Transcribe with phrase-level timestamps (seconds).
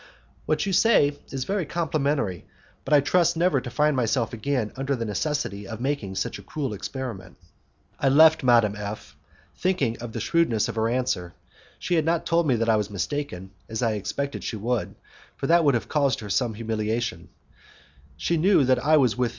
[0.47, 2.47] "What you say is very complimentary,
[2.85, 6.41] but I trust never to find myself again under the necessity of making such a
[6.41, 7.37] cruel experiment."
[7.99, 9.15] I left Madame F,
[9.55, 11.35] thinking of the shrewdness of her answer.
[11.77, 14.95] She had not told me that I was mistaken, as I had expected she would,
[15.37, 17.29] for that would have caused her some humiliation:
[18.17, 19.29] she knew that I was with M.